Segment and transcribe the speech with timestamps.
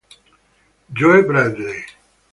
[0.97, 1.85] Joe Bradley